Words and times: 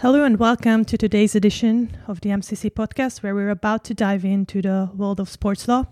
Hello 0.00 0.24
and 0.24 0.38
welcome 0.38 0.86
to 0.86 0.96
today's 0.96 1.34
edition 1.34 1.94
of 2.08 2.22
the 2.22 2.30
MCC 2.30 2.70
podcast, 2.70 3.22
where 3.22 3.34
we're 3.34 3.50
about 3.50 3.84
to 3.84 3.92
dive 3.92 4.24
into 4.24 4.62
the 4.62 4.88
world 4.96 5.20
of 5.20 5.28
sports 5.28 5.68
law. 5.68 5.88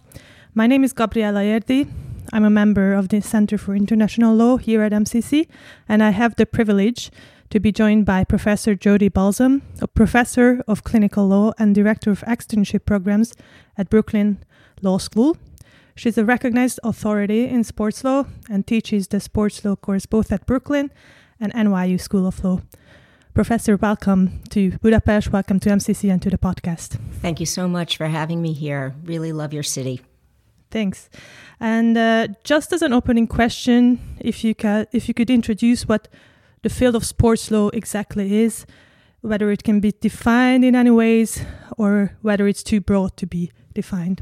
My 0.54 0.66
name 0.66 0.82
is 0.82 0.94
Gabriella 0.94 1.40
Érdi. 1.40 1.86
I'm 2.32 2.42
a 2.42 2.48
member 2.48 2.94
of 2.94 3.10
the 3.10 3.20
Center 3.20 3.58
for 3.58 3.76
International 3.76 4.34
Law 4.34 4.56
here 4.56 4.80
at 4.80 4.92
MCC, 4.92 5.46
and 5.86 6.02
I 6.02 6.08
have 6.08 6.36
the 6.36 6.46
privilege 6.46 7.10
to 7.50 7.60
be 7.60 7.70
joined 7.70 8.06
by 8.06 8.24
Professor 8.24 8.74
Jodi 8.74 9.10
Balsam, 9.10 9.60
a 9.82 9.86
professor 9.86 10.64
of 10.66 10.84
clinical 10.84 11.28
law 11.28 11.52
and 11.58 11.74
director 11.74 12.10
of 12.10 12.22
externship 12.22 12.86
programs 12.86 13.34
at 13.76 13.90
Brooklyn 13.90 14.42
Law 14.80 14.96
School. 14.96 15.36
She's 15.94 16.16
a 16.16 16.24
recognized 16.24 16.80
authority 16.82 17.44
in 17.44 17.62
sports 17.62 18.02
law 18.02 18.24
and 18.48 18.66
teaches 18.66 19.08
the 19.08 19.20
sports 19.20 19.62
law 19.66 19.76
course 19.76 20.06
both 20.06 20.32
at 20.32 20.46
Brooklyn 20.46 20.90
and 21.38 21.52
NYU 21.52 22.00
School 22.00 22.26
of 22.26 22.42
Law. 22.42 22.62
Professor, 23.34 23.76
welcome 23.76 24.40
to 24.50 24.72
Budapest. 24.78 25.32
Welcome 25.32 25.60
to 25.60 25.70
MCC 25.70 26.10
and 26.10 26.20
to 26.22 26.30
the 26.30 26.38
podcast. 26.38 26.98
Thank 27.22 27.38
you 27.40 27.46
so 27.46 27.68
much 27.68 27.96
for 27.96 28.06
having 28.06 28.42
me 28.42 28.52
here. 28.52 28.94
Really 29.04 29.32
love 29.32 29.52
your 29.52 29.62
city. 29.62 30.00
Thanks. 30.70 31.08
And 31.60 31.96
uh, 31.96 32.28
just 32.44 32.72
as 32.72 32.82
an 32.82 32.92
opening 32.92 33.26
question, 33.26 34.00
if 34.20 34.44
you 34.44 34.54
ca- 34.54 34.86
if 34.92 35.08
you 35.08 35.14
could 35.14 35.30
introduce 35.30 35.86
what 35.88 36.08
the 36.62 36.68
field 36.68 36.96
of 36.96 37.06
sports 37.06 37.50
law 37.50 37.68
exactly 37.68 38.40
is, 38.42 38.66
whether 39.20 39.50
it 39.50 39.62
can 39.62 39.80
be 39.80 39.92
defined 40.00 40.64
in 40.64 40.74
any 40.74 40.90
ways, 40.90 41.44
or 41.78 42.16
whether 42.22 42.48
it's 42.48 42.62
too 42.62 42.80
broad 42.80 43.16
to 43.16 43.26
be 43.26 43.50
defined. 43.72 44.20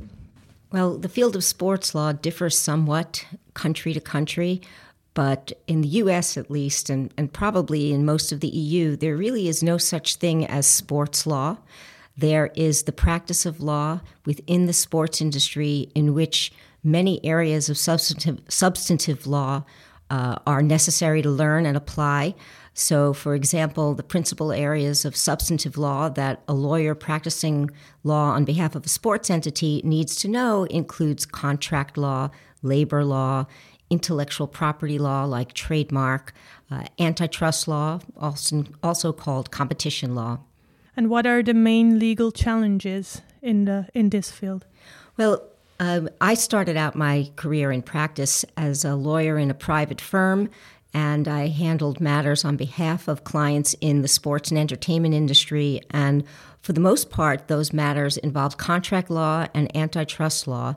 Well, 0.70 0.98
the 0.98 1.08
field 1.08 1.36
of 1.36 1.44
sports 1.44 1.94
law 1.94 2.12
differs 2.12 2.58
somewhat 2.58 3.24
country 3.54 3.94
to 3.94 4.00
country. 4.00 4.60
But 5.16 5.52
in 5.66 5.80
the 5.80 5.88
US, 6.04 6.36
at 6.36 6.50
least, 6.50 6.90
and, 6.90 7.10
and 7.16 7.32
probably 7.32 7.90
in 7.90 8.04
most 8.04 8.32
of 8.32 8.40
the 8.40 8.48
EU, 8.48 8.96
there 8.96 9.16
really 9.16 9.48
is 9.48 9.62
no 9.62 9.78
such 9.78 10.16
thing 10.16 10.44
as 10.44 10.66
sports 10.66 11.26
law. 11.26 11.56
There 12.18 12.50
is 12.54 12.82
the 12.82 12.92
practice 12.92 13.46
of 13.46 13.62
law 13.62 14.02
within 14.26 14.66
the 14.66 14.74
sports 14.74 15.22
industry 15.22 15.88
in 15.94 16.12
which 16.12 16.52
many 16.84 17.24
areas 17.24 17.70
of 17.70 17.78
substantive, 17.78 18.40
substantive 18.50 19.26
law 19.26 19.64
uh, 20.10 20.36
are 20.46 20.60
necessary 20.60 21.22
to 21.22 21.30
learn 21.30 21.64
and 21.64 21.78
apply. 21.78 22.34
So, 22.74 23.14
for 23.14 23.34
example, 23.34 23.94
the 23.94 24.02
principal 24.02 24.52
areas 24.52 25.06
of 25.06 25.16
substantive 25.16 25.78
law 25.78 26.10
that 26.10 26.42
a 26.46 26.52
lawyer 26.52 26.94
practicing 26.94 27.70
law 28.04 28.32
on 28.32 28.44
behalf 28.44 28.74
of 28.74 28.84
a 28.84 28.90
sports 28.90 29.30
entity 29.30 29.80
needs 29.82 30.14
to 30.16 30.28
know 30.28 30.64
includes 30.64 31.24
contract 31.24 31.96
law, 31.96 32.28
labor 32.60 33.02
law, 33.02 33.46
intellectual 33.90 34.46
property 34.46 34.98
law 34.98 35.24
like 35.24 35.52
trademark, 35.52 36.32
uh, 36.70 36.84
antitrust 36.98 37.68
law, 37.68 38.00
also, 38.16 38.64
also 38.82 39.12
called 39.12 39.50
competition 39.50 40.14
law. 40.14 40.38
And 40.96 41.10
what 41.10 41.26
are 41.26 41.42
the 41.42 41.54
main 41.54 41.98
legal 41.98 42.32
challenges 42.32 43.20
in 43.42 43.66
the 43.66 43.88
in 43.94 44.10
this 44.10 44.30
field? 44.30 44.64
Well, 45.16 45.42
um, 45.78 46.08
I 46.20 46.34
started 46.34 46.76
out 46.76 46.94
my 46.94 47.30
career 47.36 47.70
in 47.70 47.82
practice 47.82 48.44
as 48.56 48.84
a 48.84 48.94
lawyer 48.94 49.38
in 49.38 49.50
a 49.50 49.54
private 49.54 50.00
firm, 50.00 50.48
and 50.94 51.28
I 51.28 51.48
handled 51.48 52.00
matters 52.00 52.44
on 52.44 52.56
behalf 52.56 53.08
of 53.08 53.24
clients 53.24 53.74
in 53.82 54.00
the 54.00 54.08
sports 54.08 54.50
and 54.50 54.58
entertainment 54.58 55.14
industry. 55.14 55.82
And 55.90 56.24
for 56.62 56.72
the 56.72 56.80
most 56.80 57.10
part, 57.10 57.48
those 57.48 57.74
matters 57.74 58.16
involved 58.16 58.56
contract 58.56 59.10
law 59.10 59.46
and 59.52 59.74
antitrust 59.76 60.48
law. 60.48 60.76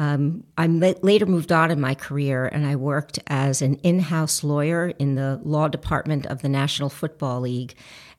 Um, 0.00 0.44
I 0.56 0.66
later 0.66 1.26
moved 1.26 1.52
on 1.52 1.70
in 1.70 1.78
my 1.78 1.94
career 1.94 2.46
and 2.46 2.64
I 2.64 2.74
worked 2.74 3.18
as 3.26 3.60
an 3.60 3.74
in 3.82 3.98
house 3.98 4.42
lawyer 4.42 4.94
in 4.98 5.14
the 5.14 5.38
law 5.44 5.68
department 5.68 6.24
of 6.24 6.40
the 6.40 6.48
National 6.48 6.88
Football 6.88 7.42
League. 7.42 7.74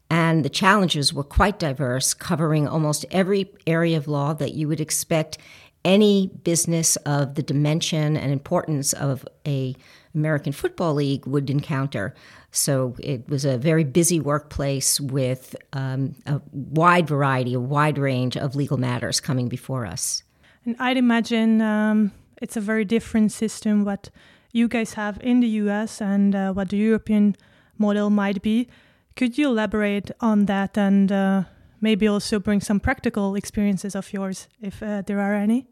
And 0.07 0.45
the 0.45 0.49
challenges 0.49 1.11
were 1.11 1.23
quite 1.23 1.57
diverse, 1.57 2.13
covering 2.13 2.67
almost 2.67 3.07
every 3.09 3.51
area 3.65 3.97
of 3.97 4.07
law 4.07 4.33
that 4.33 4.53
you 4.53 4.67
would 4.67 4.79
expect 4.79 5.39
any 5.83 6.27
business 6.43 6.97
of 6.97 7.33
the 7.33 7.41
dimension 7.41 8.15
and 8.15 8.31
importance 8.31 8.93
of 8.93 9.27
a 9.47 9.75
American 10.13 10.53
Football 10.53 10.93
League 10.93 11.25
would 11.25 11.49
encounter. 11.49 12.13
So 12.51 12.95
it 12.99 13.27
was 13.27 13.43
a 13.43 13.57
very 13.57 13.85
busy 13.85 14.19
workplace 14.19 14.99
with 14.99 15.55
um, 15.73 16.13
a 16.27 16.41
wide 16.51 17.07
variety, 17.07 17.55
a 17.55 17.59
wide 17.59 17.97
range 17.97 18.37
of 18.37 18.55
legal 18.55 18.77
matters 18.77 19.19
coming 19.19 19.47
before 19.49 19.87
us. 19.87 20.21
And 20.65 20.75
I'd 20.79 20.97
imagine 20.97 21.61
um, 21.61 22.11
it's 22.41 22.57
a 22.57 22.61
very 22.61 22.85
different 22.85 23.31
system 23.31 23.83
what 23.83 24.09
you 24.51 24.67
guys 24.67 24.93
have 24.93 25.17
in 25.21 25.39
the 25.39 25.47
US 25.47 26.01
and 26.01 26.35
uh, 26.35 26.51
what 26.53 26.69
the 26.69 26.77
European 26.77 27.35
model 27.77 28.09
might 28.09 28.41
be. 28.41 28.67
Could 29.15 29.37
you 29.37 29.49
elaborate 29.49 30.11
on 30.19 30.45
that 30.45 30.77
and 30.77 31.11
uh, 31.11 31.43
maybe 31.79 32.07
also 32.07 32.39
bring 32.39 32.61
some 32.61 32.79
practical 32.79 33.35
experiences 33.35 33.95
of 33.95 34.13
yours, 34.13 34.47
if 34.61 34.81
uh, 34.83 35.01
there 35.05 35.19
are 35.19 35.33
any? 35.33 35.67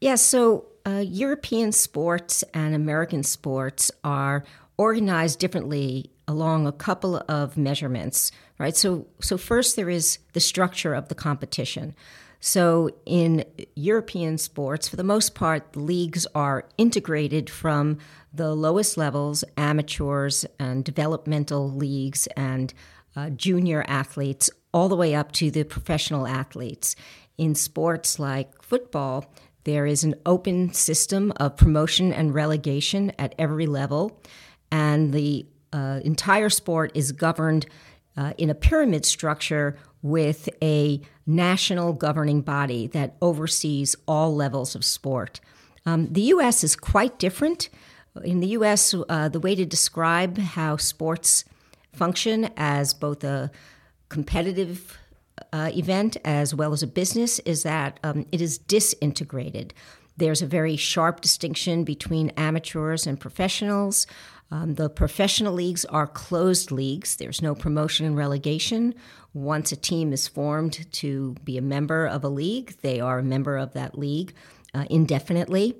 Yes, 0.00 0.10
yeah, 0.10 0.14
so 0.16 0.66
uh, 0.86 1.04
European 1.06 1.72
sports 1.72 2.42
and 2.54 2.74
American 2.74 3.22
sports 3.22 3.90
are 4.02 4.44
organized 4.76 5.38
differently 5.38 6.10
along 6.26 6.66
a 6.66 6.72
couple 6.72 7.22
of 7.28 7.56
measurements, 7.56 8.32
right? 8.58 8.76
So, 8.76 9.06
so 9.20 9.36
first 9.36 9.76
there 9.76 9.90
is 9.90 10.18
the 10.32 10.40
structure 10.40 10.94
of 10.94 11.08
the 11.08 11.14
competition. 11.14 11.94
So, 12.42 12.88
in 13.04 13.44
European 13.74 14.38
sports, 14.38 14.88
for 14.88 14.96
the 14.96 15.04
most 15.04 15.34
part, 15.34 15.74
the 15.74 15.80
leagues 15.80 16.26
are 16.34 16.66
integrated 16.78 17.50
from 17.50 17.98
the 18.32 18.54
lowest 18.54 18.96
levels, 18.96 19.44
amateurs 19.58 20.46
and 20.58 20.82
developmental 20.82 21.70
leagues 21.70 22.26
and 22.38 22.72
uh, 23.14 23.28
junior 23.30 23.84
athletes, 23.86 24.48
all 24.72 24.88
the 24.88 24.96
way 24.96 25.14
up 25.14 25.32
to 25.32 25.50
the 25.50 25.64
professional 25.64 26.26
athletes. 26.26 26.96
In 27.36 27.54
sports 27.54 28.18
like 28.18 28.62
football, 28.62 29.30
there 29.64 29.84
is 29.84 30.02
an 30.02 30.14
open 30.24 30.72
system 30.72 31.34
of 31.36 31.56
promotion 31.58 32.10
and 32.10 32.32
relegation 32.32 33.12
at 33.18 33.34
every 33.38 33.66
level, 33.66 34.18
and 34.72 35.12
the 35.12 35.44
uh, 35.74 36.00
entire 36.04 36.48
sport 36.48 36.90
is 36.94 37.12
governed 37.12 37.66
uh, 38.16 38.32
in 38.38 38.50
a 38.50 38.54
pyramid 38.54 39.04
structure 39.04 39.76
with 40.02 40.48
a 40.62 41.00
national 41.26 41.92
governing 41.92 42.40
body 42.40 42.86
that 42.88 43.16
oversees 43.20 43.96
all 44.08 44.34
levels 44.34 44.74
of 44.74 44.84
sport. 44.84 45.40
Um, 45.86 46.12
the 46.12 46.22
U.S. 46.22 46.64
is 46.64 46.76
quite 46.76 47.18
different. 47.18 47.68
In 48.24 48.40
the 48.40 48.48
U.S., 48.48 48.94
uh, 49.08 49.28
the 49.28 49.40
way 49.40 49.54
to 49.54 49.64
describe 49.64 50.38
how 50.38 50.76
sports 50.76 51.44
function 51.92 52.50
as 52.56 52.92
both 52.92 53.24
a 53.24 53.50
competitive 54.08 54.98
uh, 55.52 55.70
event 55.74 56.16
as 56.24 56.54
well 56.54 56.72
as 56.72 56.82
a 56.82 56.86
business 56.86 57.38
is 57.40 57.62
that 57.62 57.98
um, 58.02 58.26
it 58.32 58.40
is 58.40 58.58
disintegrated. 58.58 59.72
There's 60.16 60.42
a 60.42 60.46
very 60.46 60.76
sharp 60.76 61.20
distinction 61.20 61.84
between 61.84 62.30
amateurs 62.30 63.06
and 63.06 63.18
professionals. 63.18 64.06
Um, 64.50 64.74
the 64.74 64.90
professional 64.90 65.52
leagues 65.52 65.84
are 65.84 66.06
closed 66.06 66.72
leagues. 66.72 67.16
There's 67.16 67.40
no 67.40 67.54
promotion 67.54 68.06
and 68.06 68.16
relegation. 68.16 68.94
Once 69.32 69.70
a 69.70 69.76
team 69.76 70.12
is 70.12 70.26
formed 70.26 70.90
to 70.92 71.36
be 71.44 71.56
a 71.56 71.62
member 71.62 72.06
of 72.06 72.24
a 72.24 72.28
league, 72.28 72.76
they 72.82 72.98
are 72.98 73.20
a 73.20 73.22
member 73.22 73.56
of 73.56 73.74
that 73.74 73.96
league 73.96 74.34
uh, 74.74 74.84
indefinitely. 74.90 75.76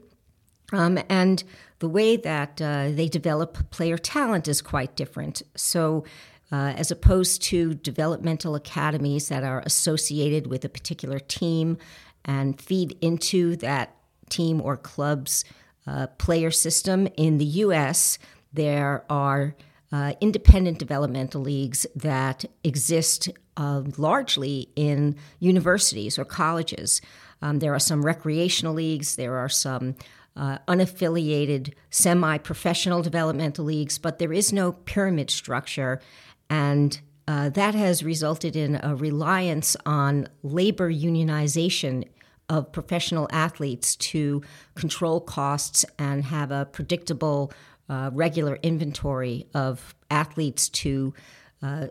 Um, 0.73 0.99
and 1.09 1.43
the 1.81 1.89
way 1.89 2.17
that 2.17 2.62
uh, 2.62 2.91
they 2.93 3.09
develop 3.09 3.71
player 3.71 3.99
talent 3.99 4.47
is 4.47 4.62
quite 4.62 4.95
different. 4.97 5.43
So, 5.56 6.05
uh, 6.53 6.75
as 6.77 6.91
opposed 6.91 7.43
to 7.43 7.75
developmental 7.75 8.56
academies 8.56 9.29
that 9.29 9.45
are 9.45 9.62
associated 9.65 10.49
with 10.49 10.65
a 10.65 10.69
particular 10.69 11.21
team 11.21 11.79
and 12.25 12.61
feed 12.61 12.97
into 13.00 13.56
that 13.56 13.95
team 14.31 14.61
or 14.61 14.77
club's 14.77 15.45
uh, 15.87 16.09
player 16.19 16.50
system 16.50 17.09
in 17.17 17.39
the 17.39 17.45
US, 17.45 18.19
there 18.52 19.05
are 19.08 19.55
uh, 19.93 20.12
independent 20.20 20.79
developmental 20.79 21.41
leagues 21.41 21.87
that 21.97 22.44
exist 22.62 23.29
uh, 23.56 23.82
largely 23.97 24.69
in 24.76 25.17
universities 25.41 26.19
or 26.19 26.25
colleges. 26.25 27.00
Um, 27.43 27.58
there 27.58 27.75
are 27.75 27.81
some 27.81 28.05
recreational 28.05 28.75
leagues, 28.75 29.17
there 29.17 29.37
are 29.37 29.49
some 29.49 29.97
uh, 30.37 30.58
unaffiliated 30.69 31.75
semi 31.91 32.38
professional 32.38 33.02
developmental 33.02 33.64
leagues, 33.64 33.99
but 33.99 34.19
there 34.19 34.32
is 34.32 34.52
no 34.52 34.73
pyramid 34.73 35.31
structure. 35.31 36.00
And 36.49 37.00
uh, 37.26 37.49
that 37.50 37.75
has 37.75 38.02
resulted 38.02 38.56
in 38.56 38.81
a 38.82 38.94
reliance 38.94 39.76
on 39.87 40.29
labor 40.43 40.93
unionization 40.93 42.05
of 42.49 42.73
professional 42.73 43.29
athletes 43.31 43.94
to 43.94 44.43
control 44.75 45.20
costs 45.20 45.85
and 45.99 46.25
have 46.25 46.50
a 46.50 46.64
predictable, 46.67 47.52
uh, 47.91 48.11
regular 48.13 48.57
inventory 48.63 49.47
of 49.53 49.95
athletes 50.11 50.69
to 50.69 51.13
uh, 51.61 51.89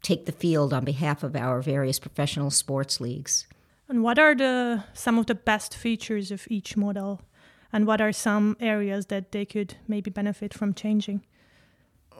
take 0.00 0.24
the 0.24 0.32
field 0.32 0.72
on 0.72 0.84
behalf 0.84 1.24
of 1.24 1.34
our 1.34 1.60
various 1.60 1.98
professional 1.98 2.50
sports 2.50 3.00
leagues. 3.00 3.46
And 3.88 4.02
what 4.02 4.18
are 4.18 4.34
the 4.34 4.84
some 4.94 5.18
of 5.18 5.26
the 5.26 5.34
best 5.34 5.76
features 5.76 6.30
of 6.30 6.46
each 6.48 6.76
model? 6.76 7.20
And 7.72 7.86
what 7.86 8.00
are 8.00 8.12
some 8.12 8.56
areas 8.60 9.06
that 9.06 9.32
they 9.32 9.44
could 9.44 9.74
maybe 9.88 10.10
benefit 10.10 10.54
from 10.54 10.74
changing? 10.74 11.24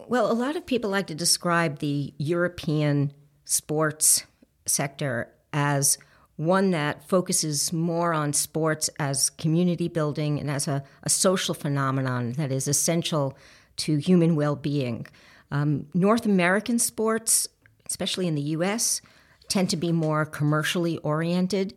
Well, 0.09 0.31
a 0.31 0.35
lot 0.35 0.57
of 0.57 0.67
people 0.67 0.91
like 0.91 1.07
to 1.07 1.15
describe 1.15 1.79
the 1.79 2.13
European 2.19 3.13
sports 3.45 4.25
sector 4.67 5.33
as 5.53 5.97
one 6.37 6.70
that 6.70 7.06
focuses 7.08 7.73
more 7.73 8.12
on 8.12 8.32
sports 8.32 8.88
as 8.99 9.31
community 9.31 9.88
building 9.88 10.40
and 10.40 10.50
as 10.50 10.67
a, 10.67 10.82
a 11.02 11.08
social 11.08 11.55
phenomenon 11.55 12.32
that 12.32 12.50
is 12.50 12.67
essential 12.67 13.37
to 13.76 13.96
human 13.96 14.34
well 14.34 14.56
being. 14.56 15.06
Um, 15.50 15.87
North 15.93 16.25
American 16.25 16.79
sports, 16.79 17.49
especially 17.87 18.26
in 18.26 18.34
the 18.34 18.43
US, 18.56 19.00
tend 19.49 19.69
to 19.70 19.76
be 19.76 19.93
more 19.93 20.25
commercially 20.25 20.99
oriented, 20.99 21.75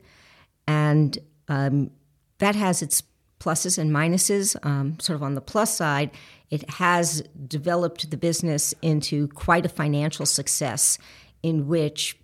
and 0.68 1.18
um, 1.50 1.92
that 2.38 2.56
has 2.56 2.82
its 2.82 3.04
pluses 3.40 3.78
and 3.78 3.92
minuses. 3.92 4.56
Um, 4.66 4.98
sort 5.00 5.16
of 5.16 5.24
on 5.24 5.36
the 5.36 5.42
plus 5.42 5.76
side, 5.76 6.12
it 6.50 6.68
has 6.72 7.22
developed 7.48 8.10
the 8.10 8.18
business 8.18 8.74
into 8.82 9.28
quite 9.30 9.66
a 9.66 9.70
financial 9.70 10.26
success 10.26 10.98
in 11.44 11.68
which 11.68 12.18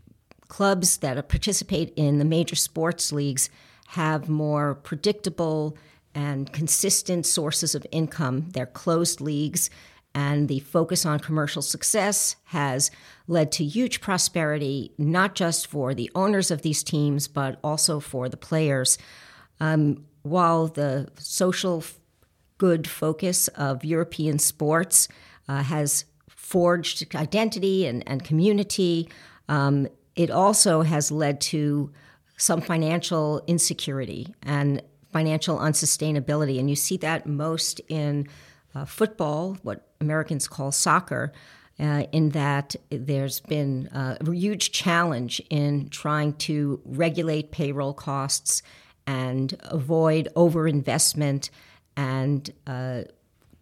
clubs 0.51 0.97
that 0.97 1.29
participate 1.29 1.93
in 1.95 2.19
the 2.19 2.25
major 2.25 2.57
sports 2.57 3.13
leagues 3.13 3.49
have 3.87 4.27
more 4.27 4.75
predictable 4.75 5.77
and 6.13 6.51
consistent 6.51 7.25
sources 7.25 7.73
of 7.73 7.87
income. 7.89 8.49
They're 8.49 8.65
closed 8.65 9.21
leagues, 9.21 9.69
and 10.13 10.49
the 10.49 10.59
focus 10.59 11.05
on 11.05 11.21
commercial 11.21 11.61
success 11.61 12.35
has 12.47 12.91
led 13.27 13.53
to 13.53 13.63
huge 13.63 14.01
prosperity, 14.01 14.91
not 14.97 15.35
just 15.35 15.67
for 15.67 15.93
the 15.93 16.11
owners 16.15 16.51
of 16.51 16.63
these 16.63 16.83
teams, 16.83 17.29
but 17.29 17.57
also 17.63 18.01
for 18.01 18.27
the 18.27 18.35
players. 18.35 18.97
Um, 19.61 20.03
while 20.23 20.67
the 20.67 21.07
social 21.17 21.81
good 22.57 22.89
focus 22.89 23.47
of 23.49 23.85
European 23.85 24.37
sports 24.37 25.07
uh, 25.47 25.63
has 25.63 26.03
forged 26.27 27.15
identity 27.15 27.87
and, 27.87 28.03
and 28.05 28.25
community, 28.25 29.07
um, 29.47 29.87
it 30.15 30.29
also 30.29 30.81
has 30.81 31.11
led 31.11 31.41
to 31.41 31.91
some 32.37 32.61
financial 32.61 33.43
insecurity 33.47 34.33
and 34.41 34.81
financial 35.11 35.57
unsustainability. 35.57 36.59
And 36.59 36.69
you 36.69 36.75
see 36.75 36.97
that 36.97 37.25
most 37.25 37.81
in 37.87 38.27
uh, 38.73 38.85
football, 38.85 39.57
what 39.63 39.87
Americans 39.99 40.47
call 40.47 40.71
soccer, 40.71 41.31
uh, 41.79 42.03
in 42.11 42.29
that 42.29 42.75
there's 42.89 43.39
been 43.41 43.89
a 43.91 44.31
huge 44.31 44.71
challenge 44.71 45.41
in 45.49 45.89
trying 45.89 46.33
to 46.33 46.81
regulate 46.85 47.51
payroll 47.51 47.93
costs 47.93 48.61
and 49.07 49.55
avoid 49.63 50.29
overinvestment 50.35 51.49
and 51.97 52.51
uh, 52.67 53.01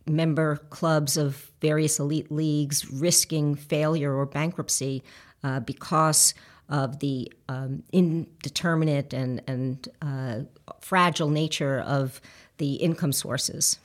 member 0.05 0.57
clubs 0.69 1.17
of 1.17 1.49
various 1.61 1.99
elite 1.99 2.31
leagues 2.31 2.89
risking 2.91 3.55
failure 3.55 4.13
or 4.13 4.25
bankruptcy 4.25 5.03
uh, 5.43 5.59
because 5.59 6.33
of 6.69 6.99
the 6.99 7.31
um, 7.47 7.83
indeterminate 7.91 9.13
and, 9.13 9.41
and 9.47 9.89
uh, 10.01 10.39
fragile 10.79 11.29
nature 11.29 11.79
of 11.79 12.21
the 12.57 12.75
income 12.75 13.11
sources. 13.11 13.79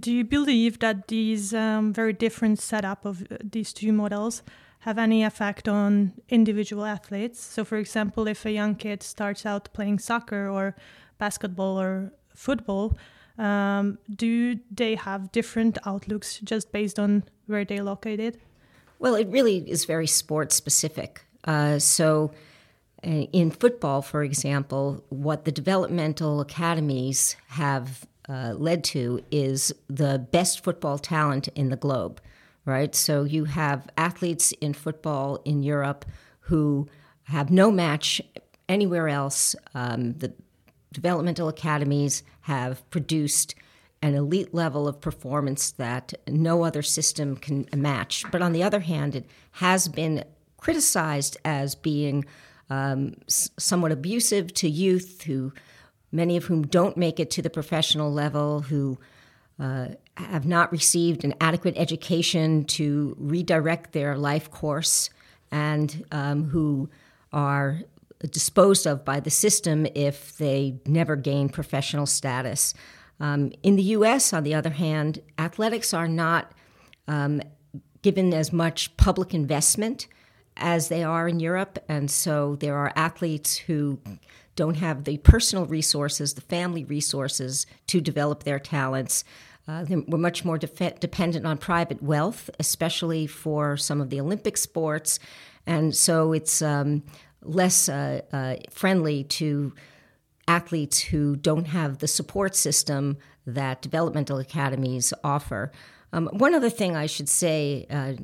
Do 0.00 0.10
you 0.12 0.24
believe 0.24 0.80
that 0.80 1.08
these 1.08 1.54
um, 1.54 1.92
very 1.92 2.12
different 2.12 2.58
setup 2.58 3.04
of 3.04 3.22
uh, 3.30 3.36
these 3.42 3.72
two 3.72 3.92
models 3.92 4.42
have 4.80 4.98
any 4.98 5.22
effect 5.22 5.68
on 5.68 6.12
individual 6.28 6.84
athletes? 6.84 7.40
So, 7.40 7.64
for 7.64 7.76
example, 7.76 8.26
if 8.26 8.44
a 8.44 8.50
young 8.50 8.74
kid 8.74 9.02
starts 9.02 9.46
out 9.46 9.72
playing 9.72 9.98
soccer 9.98 10.48
or 10.48 10.74
basketball 11.18 11.80
or 11.80 12.12
football, 12.34 12.96
um, 13.38 13.98
do 14.14 14.58
they 14.70 14.94
have 14.94 15.32
different 15.32 15.78
outlooks 15.86 16.38
just 16.42 16.72
based 16.72 16.98
on 16.98 17.24
where 17.46 17.64
they're 17.64 17.82
located? 17.82 18.38
Well, 19.04 19.16
it 19.16 19.28
really 19.28 19.58
is 19.58 19.84
very 19.84 20.06
sports 20.06 20.56
specific. 20.56 21.26
Uh, 21.44 21.78
so, 21.78 22.32
uh, 23.06 23.28
in 23.34 23.50
football, 23.50 24.00
for 24.00 24.22
example, 24.22 25.04
what 25.10 25.44
the 25.44 25.52
developmental 25.52 26.40
academies 26.40 27.36
have 27.48 28.06
uh, 28.30 28.54
led 28.56 28.82
to 28.84 29.20
is 29.30 29.74
the 29.90 30.26
best 30.32 30.64
football 30.64 30.96
talent 30.96 31.48
in 31.48 31.68
the 31.68 31.76
globe, 31.76 32.18
right? 32.64 32.94
So, 32.94 33.24
you 33.24 33.44
have 33.44 33.90
athletes 33.98 34.52
in 34.52 34.72
football 34.72 35.38
in 35.44 35.62
Europe 35.62 36.06
who 36.40 36.88
have 37.24 37.50
no 37.50 37.70
match 37.70 38.22
anywhere 38.70 39.10
else. 39.10 39.54
Um, 39.74 40.14
the 40.14 40.32
developmental 40.94 41.48
academies 41.48 42.22
have 42.40 42.88
produced 42.88 43.54
an 44.04 44.14
elite 44.14 44.52
level 44.52 44.86
of 44.86 45.00
performance 45.00 45.70
that 45.72 46.12
no 46.28 46.62
other 46.62 46.82
system 46.82 47.36
can 47.38 47.66
match. 47.74 48.22
But 48.30 48.42
on 48.42 48.52
the 48.52 48.62
other 48.62 48.80
hand, 48.80 49.16
it 49.16 49.26
has 49.52 49.88
been 49.88 50.24
criticized 50.58 51.38
as 51.42 51.74
being 51.74 52.26
um, 52.68 53.14
somewhat 53.26 53.92
abusive 53.92 54.52
to 54.54 54.68
youth 54.68 55.22
who 55.22 55.54
many 56.12 56.36
of 56.36 56.44
whom 56.44 56.66
don't 56.66 56.98
make 56.98 57.18
it 57.18 57.30
to 57.30 57.40
the 57.40 57.48
professional 57.48 58.12
level 58.12 58.60
who 58.60 58.98
uh, 59.58 59.88
have 60.16 60.44
not 60.44 60.70
received 60.70 61.24
an 61.24 61.32
adequate 61.40 61.74
education 61.78 62.64
to 62.64 63.16
redirect 63.18 63.92
their 63.92 64.18
life 64.18 64.50
course 64.50 65.08
and 65.50 66.04
um, 66.12 66.44
who 66.44 66.90
are 67.32 67.80
disposed 68.30 68.86
of 68.86 69.02
by 69.02 69.18
the 69.18 69.30
system 69.30 69.86
if 69.94 70.36
they 70.36 70.78
never 70.84 71.16
gain 71.16 71.48
professional 71.48 72.06
status. 72.06 72.74
Um, 73.20 73.52
in 73.62 73.76
the 73.76 73.82
US, 73.82 74.32
on 74.32 74.42
the 74.42 74.54
other 74.54 74.70
hand, 74.70 75.20
athletics 75.38 75.94
are 75.94 76.08
not 76.08 76.52
um, 77.06 77.42
given 78.02 78.34
as 78.34 78.52
much 78.52 78.96
public 78.96 79.34
investment 79.34 80.06
as 80.56 80.88
they 80.88 81.02
are 81.02 81.28
in 81.28 81.40
Europe. 81.40 81.78
And 81.88 82.10
so 82.10 82.56
there 82.56 82.76
are 82.76 82.92
athletes 82.94 83.56
who 83.56 83.98
don't 84.56 84.76
have 84.76 85.04
the 85.04 85.18
personal 85.18 85.66
resources, 85.66 86.34
the 86.34 86.40
family 86.40 86.84
resources 86.84 87.66
to 87.88 88.00
develop 88.00 88.44
their 88.44 88.58
talents. 88.58 89.24
Uh, 89.66 89.84
we're 89.88 90.18
much 90.18 90.44
more 90.44 90.58
def- 90.58 91.00
dependent 91.00 91.46
on 91.46 91.58
private 91.58 92.02
wealth, 92.02 92.50
especially 92.60 93.26
for 93.26 93.76
some 93.76 94.00
of 94.00 94.10
the 94.10 94.20
Olympic 94.20 94.56
sports. 94.56 95.18
And 95.66 95.94
so 95.94 96.32
it's 96.32 96.60
um, 96.62 97.02
less 97.42 97.88
uh, 97.88 98.20
uh, 98.32 98.56
friendly 98.70 99.24
to 99.24 99.72
athletes 100.46 101.00
who 101.00 101.36
don't 101.36 101.68
have 101.68 101.98
the 101.98 102.08
support 102.08 102.54
system 102.54 103.16
that 103.46 103.82
developmental 103.82 104.38
academies 104.38 105.12
offer. 105.22 105.72
Um, 106.12 106.28
one 106.32 106.54
other 106.54 106.70
thing 106.70 106.96
I 106.96 107.06
should 107.06 107.28
say 107.28 107.86
uh, 107.90 108.14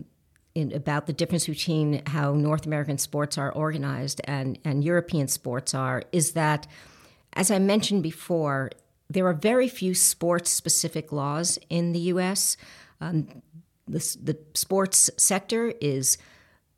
in, 0.54 0.72
about 0.72 1.06
the 1.06 1.12
difference 1.12 1.46
between 1.46 2.02
how 2.06 2.34
North 2.34 2.66
American 2.66 2.98
sports 2.98 3.38
are 3.38 3.52
organized 3.52 4.20
and, 4.24 4.58
and 4.64 4.84
European 4.84 5.28
sports 5.28 5.74
are 5.74 6.02
is 6.12 6.32
that, 6.32 6.66
as 7.32 7.50
I 7.50 7.58
mentioned 7.58 8.02
before, 8.02 8.70
there 9.08 9.26
are 9.26 9.32
very 9.32 9.68
few 9.68 9.94
sports 9.94 10.50
specific 10.50 11.12
laws 11.12 11.58
in 11.68 11.92
the 11.92 12.00
US. 12.00 12.56
Um, 13.00 13.42
the, 13.88 13.98
the 14.22 14.38
sports 14.54 15.10
sector 15.16 15.72
is 15.80 16.16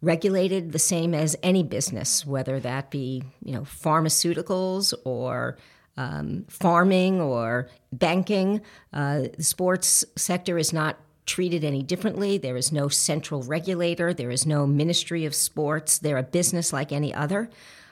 regulated 0.02 0.72
the 0.72 0.78
same 0.78 1.14
as 1.14 1.36
any 1.42 1.62
business, 1.62 2.26
whether 2.26 2.60
that 2.60 2.90
be 2.90 3.22
you 3.42 3.52
know 3.52 3.62
pharmaceuticals 3.62 4.92
or 5.04 5.56
um, 5.96 6.44
farming 6.48 7.20
or 7.20 7.68
banking. 7.92 8.60
Uh, 8.92 9.22
the 9.36 9.44
sports 9.44 10.04
sector 10.16 10.58
is 10.58 10.72
not 10.72 10.98
treated 11.24 11.64
any 11.64 11.82
differently. 11.82 12.36
There 12.36 12.56
is 12.56 12.72
no 12.72 12.88
central 12.88 13.42
regulator. 13.42 14.12
There 14.12 14.30
is 14.30 14.44
no 14.44 14.66
Ministry 14.66 15.24
of 15.24 15.34
Sports. 15.34 15.98
They're 15.98 16.18
a 16.18 16.22
business 16.22 16.72
like 16.72 16.92
any 16.92 17.14
other. 17.14 17.48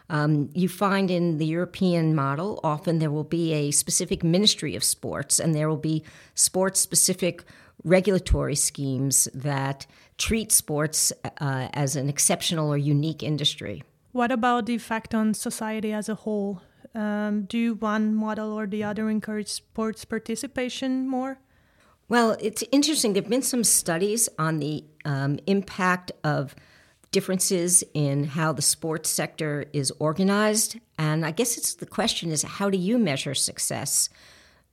Um, 0.08 0.50
you 0.54 0.68
find 0.68 1.08
in 1.08 1.38
the 1.38 1.46
European 1.46 2.16
model, 2.16 2.58
often 2.64 2.98
there 2.98 3.12
will 3.12 3.22
be 3.22 3.52
a 3.52 3.70
specific 3.70 4.24
Ministry 4.24 4.74
of 4.74 4.82
Sports, 4.82 5.38
and 5.38 5.54
there 5.54 5.68
will 5.68 5.76
be 5.76 6.02
sports 6.34 6.80
specific 6.80 7.44
regulatory 7.84 8.56
schemes 8.56 9.28
that 9.32 9.86
treat 10.20 10.52
sports 10.52 11.12
uh, 11.24 11.68
as 11.72 11.96
an 11.96 12.08
exceptional 12.08 12.68
or 12.68 12.76
unique 12.76 13.22
industry. 13.22 13.82
What 14.12 14.30
about 14.30 14.66
the 14.66 14.74
effect 14.74 15.14
on 15.14 15.34
society 15.34 15.92
as 15.92 16.08
a 16.08 16.14
whole? 16.14 16.60
Um, 16.94 17.44
do 17.44 17.74
one 17.74 18.14
model 18.14 18.52
or 18.52 18.66
the 18.66 18.84
other 18.84 19.08
encourage 19.08 19.48
sports 19.48 20.04
participation 20.04 21.08
more? 21.08 21.38
Well, 22.08 22.36
it's 22.40 22.62
interesting. 22.70 23.14
There 23.14 23.22
have 23.22 23.30
been 23.30 23.42
some 23.42 23.64
studies 23.64 24.28
on 24.38 24.58
the 24.58 24.84
um, 25.04 25.38
impact 25.46 26.12
of 26.22 26.54
differences 27.12 27.82
in 27.94 28.24
how 28.24 28.52
the 28.52 28.62
sports 28.62 29.08
sector 29.08 29.64
is 29.72 29.90
organized. 29.98 30.78
And 30.98 31.24
I 31.24 31.30
guess 31.30 31.56
it's 31.56 31.74
the 31.74 31.86
question 31.86 32.30
is 32.30 32.42
how 32.42 32.68
do 32.68 32.76
you 32.76 32.98
measure 32.98 33.34
success? 33.34 34.10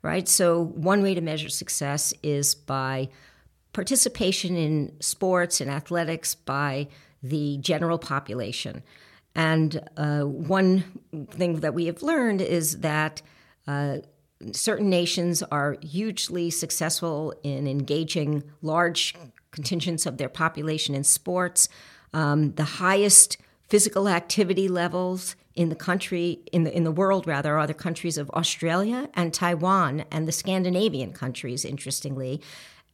Right? 0.02 0.28
So, 0.28 0.64
one 0.64 1.02
way 1.02 1.14
to 1.16 1.22
measure 1.22 1.50
success 1.50 2.14
is 2.22 2.54
by 2.54 3.10
participation 3.78 4.56
in 4.56 4.92
sports 5.00 5.62
and 5.62 5.70
athletics 5.70 6.34
by 6.34 6.88
the 7.22 7.60
general 7.60 8.00
population. 8.00 8.82
And 9.36 9.88
uh, 9.96 10.22
one 10.22 10.84
thing 11.30 11.60
that 11.60 11.76
we 11.76 11.86
have 11.86 12.02
learned 12.02 12.42
is 12.42 12.80
that 12.80 13.22
uh, 13.68 13.98
certain 14.52 14.90
nations 14.90 15.44
are 15.44 15.78
hugely 15.84 16.50
successful 16.50 17.36
in 17.44 17.68
engaging 17.68 18.42
large 18.64 19.14
contingents 19.52 20.08
of 20.08 20.18
their 20.18 20.28
population 20.28 20.96
in 20.96 21.04
sports. 21.04 21.70
Um, 22.14 22.54
the 22.56 22.64
highest 22.64 23.38
physical 23.70 24.08
activity 24.08 24.68
levels 24.68 25.36
in 25.54 25.70
the 25.70 25.76
country 25.76 26.40
in 26.52 26.64
the 26.64 26.76
in 26.76 26.84
the 26.84 26.92
world 26.92 27.28
rather 27.28 27.60
are 27.60 27.68
the 27.68 27.76
countries 27.76 28.18
of 28.18 28.30
Australia 28.32 29.08
and 29.14 29.36
Taiwan 29.36 30.04
and 30.12 30.28
the 30.28 30.32
Scandinavian 30.32 31.14
countries 31.14 31.64
interestingly 31.64 32.42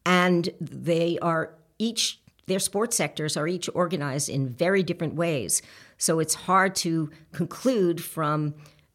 and 0.06 0.50
they 0.60 1.18
are 1.20 1.54
each 1.78 2.20
their 2.46 2.58
sports 2.58 2.96
sectors 2.96 3.36
are 3.36 3.48
each 3.48 3.70
organized 3.74 4.28
in 4.28 4.48
very 4.48 4.82
different 4.82 5.14
ways. 5.14 5.62
So 5.96 6.18
it's 6.18 6.34
hard 6.34 6.74
to 6.76 7.10
conclude 7.32 8.02
from 8.02 8.54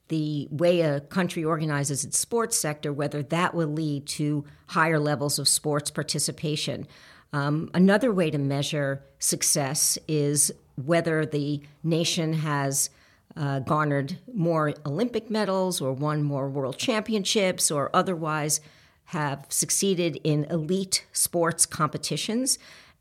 the 0.10 0.48
way 0.52 0.82
a 0.82 1.00
country 1.02 1.44
organizes 1.44 2.04
its 2.04 2.18
sports 2.18 2.58
sector 2.58 2.92
whether 2.92 3.24
that 3.24 3.54
will 3.54 3.68
lead 3.68 4.06
to 4.06 4.44
higher 4.68 5.00
levels 5.00 5.40
of 5.40 5.48
sports 5.48 5.90
participation. 5.90 6.88
Um, 7.32 7.70
another 7.74 8.12
way 8.12 8.32
to 8.32 8.38
measure 8.38 9.04
success 9.20 9.98
is 10.08 10.52
whether 10.76 11.26
the 11.26 11.62
nation 11.84 12.34
has 12.34 12.90
uh, 13.36 13.60
garnered 13.60 14.18
more 14.34 14.74
Olympic 14.86 15.30
medals 15.30 15.80
or 15.80 15.94
won 15.94 16.24
more 16.24 16.50
world 16.50 16.78
championships 16.78 17.70
or 17.70 17.90
otherwise 17.96 18.62
have 19.10 19.44
succeeded 19.50 20.20
in 20.24 20.44
elite 20.46 21.04
sports 21.12 21.66
competitions. 21.66 22.60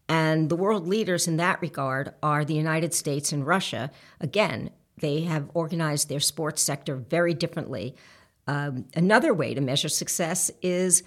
And 0.09 0.49
the 0.49 0.57
world 0.57 0.87
leaders 0.87 1.29
in 1.29 1.37
that 1.37 1.61
regard 1.61 2.15
are 2.23 2.47
the 2.47 2.55
United 2.55 2.95
States 2.95 3.31
and 3.31 3.47
Russia. 3.47 3.91
Again, 4.19 4.71
they 4.97 5.23
have 5.23 5.51
organized 5.53 6.09
their 6.09 6.21
sports 6.21 6.63
sector 6.63 6.97
very 6.97 7.35
differently. 7.35 7.95
Um, 8.47 8.87
another 8.97 9.35
way 9.35 9.53
to 9.53 9.61
measure 9.61 9.91
success 9.91 10.51
is 10.63 11.03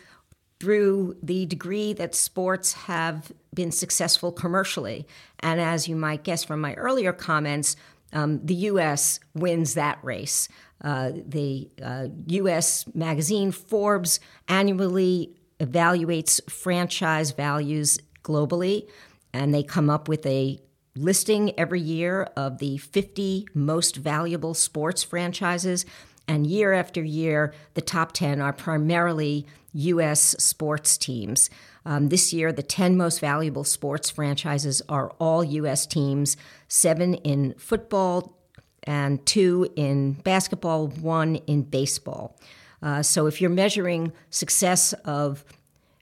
through 0.59 1.17
the 1.23 1.47
degree 1.47 1.93
that 1.93 2.13
sports 2.13 2.73
have 2.73 3.31
been 3.55 3.71
successful 3.71 4.31
commercially. 4.31 5.07
And 5.39 5.59
as 5.59 5.87
you 5.87 5.95
might 5.95 6.23
guess 6.23 6.43
from 6.43 6.61
my 6.61 6.75
earlier 6.75 7.11
comments, 7.11 7.75
um, 8.13 8.45
the 8.45 8.55
U.S. 8.55 9.19
wins 9.33 9.73
that 9.75 9.99
race. 10.03 10.47
Uh, 10.83 11.11
the 11.13 11.69
uh, 11.83 12.07
U.S. 12.27 12.85
magazine 12.93 13.51
Forbes 13.51 14.19
annually 14.47 15.35
evaluates 15.59 16.41
franchise 16.49 17.31
values 17.31 17.99
globally, 18.23 18.87
and 19.33 19.53
they 19.53 19.63
come 19.63 19.89
up 19.89 20.07
with 20.07 20.25
a 20.25 20.59
listing 20.95 21.57
every 21.57 21.79
year 21.79 22.23
of 22.35 22.57
the 22.57 22.77
50 22.77 23.47
most 23.53 23.95
valuable 23.95 24.53
sports 24.53 25.03
franchises. 25.03 25.85
And 26.27 26.47
year 26.47 26.73
after 26.73 27.03
year, 27.03 27.53
the 27.73 27.81
top 27.81 28.11
10 28.11 28.41
are 28.41 28.53
primarily 28.53 29.45
U.S. 29.73 30.35
sports 30.39 30.97
teams. 30.97 31.49
Um, 31.85 32.09
this 32.09 32.31
year, 32.31 32.51
the 32.51 32.63
10 32.63 32.95
most 32.95 33.19
valuable 33.19 33.63
sports 33.63 34.09
franchises 34.09 34.81
are 34.87 35.11
all 35.19 35.43
U.S. 35.43 35.85
teams 35.85 36.37
seven 36.67 37.15
in 37.15 37.55
football, 37.57 38.37
and 38.83 39.23
two 39.25 39.71
in 39.75 40.13
basketball, 40.13 40.87
one 40.87 41.35
in 41.47 41.63
baseball. 41.63 42.37
Uh, 42.81 43.03
so 43.03 43.27
if 43.27 43.39
you're 43.39 43.49
measuring 43.49 44.11
success 44.29 44.93
of 45.05 45.43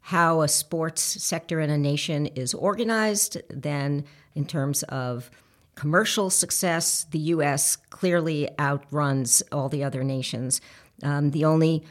how 0.02 0.42
a 0.42 0.48
sports 0.48 1.02
sector 1.02 1.60
in 1.60 1.70
a 1.70 1.78
nation 1.78 2.26
is 2.28 2.54
organized, 2.54 3.38
then 3.50 4.06
in 4.34 4.46
terms 4.46 4.84
of 4.84 5.30
commercial 5.76 6.30
success, 6.30 7.06
the 7.12 7.20
U.S. 7.20 7.76
clearly 7.76 8.50
outruns 8.60 9.44
all 9.52 9.70
the 9.70 9.84
other 9.84 10.04
nations. 10.04 10.62
Um, 11.04 11.32
the 11.32 11.46
only 11.46 11.84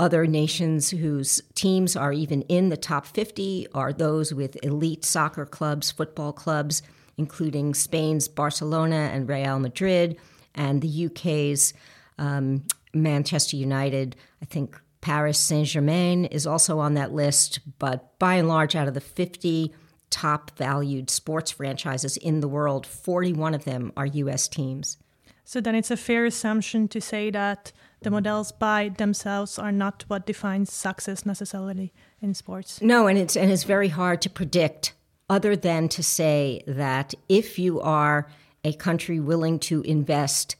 other 0.00 0.26
nations 0.26 0.90
whose 0.90 1.42
teams 1.54 1.94
are 1.94 2.12
even 2.12 2.40
in 2.42 2.70
the 2.70 2.76
top 2.76 3.06
50 3.06 3.68
are 3.74 3.92
those 3.92 4.32
with 4.32 4.56
elite 4.64 5.04
soccer 5.04 5.44
clubs, 5.44 5.90
football 5.90 6.32
clubs, 6.32 6.82
including 7.18 7.74
Spain's 7.74 8.26
Barcelona 8.26 9.10
and 9.12 9.28
Real 9.28 9.58
Madrid, 9.58 10.16
and 10.54 10.80
the 10.80 11.06
UK's 11.06 11.74
um, 12.16 12.64
Manchester 12.94 13.58
United. 13.58 14.16
I 14.40 14.46
think 14.46 14.80
Paris 15.02 15.38
Saint 15.38 15.68
Germain 15.68 16.24
is 16.24 16.46
also 16.46 16.78
on 16.78 16.94
that 16.94 17.12
list, 17.12 17.60
but 17.78 18.18
by 18.18 18.36
and 18.36 18.48
large, 18.48 18.74
out 18.74 18.88
of 18.88 18.94
the 18.94 19.02
50 19.02 19.74
top 20.08 20.56
valued 20.56 21.10
sports 21.10 21.50
franchises 21.50 22.16
in 22.16 22.40
the 22.40 22.48
world, 22.48 22.86
41 22.86 23.52
of 23.52 23.64
them 23.64 23.92
are 23.98 24.06
US 24.06 24.48
teams. 24.48 24.96
So 25.44 25.60
then 25.60 25.74
it's 25.74 25.90
a 25.90 25.96
fair 25.96 26.24
assumption 26.24 26.88
to 26.88 27.02
say 27.02 27.30
that 27.30 27.72
the 28.02 28.10
models 28.10 28.52
by 28.52 28.90
themselves 28.96 29.58
are 29.58 29.72
not 29.72 30.04
what 30.08 30.26
defines 30.26 30.72
success 30.72 31.26
necessarily 31.26 31.92
in 32.20 32.34
sports. 32.34 32.80
No, 32.80 33.06
and 33.06 33.18
it's 33.18 33.36
and 33.36 33.50
it's 33.50 33.64
very 33.64 33.88
hard 33.88 34.22
to 34.22 34.30
predict 34.30 34.94
other 35.28 35.54
than 35.54 35.88
to 35.88 36.02
say 36.02 36.62
that 36.66 37.14
if 37.28 37.58
you 37.58 37.80
are 37.80 38.28
a 38.64 38.72
country 38.72 39.20
willing 39.20 39.58
to 39.58 39.82
invest 39.82 40.56